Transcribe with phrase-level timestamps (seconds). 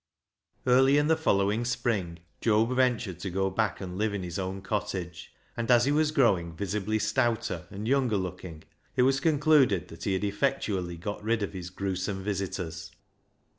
[0.65, 4.63] Early in the following spring Job ventured to go back and live in his own
[4.63, 8.63] cottage; and as he was growing visibly stouter and younger looking,
[8.95, 12.89] it was concluded that he had effectually got rid of his gruesome visitors.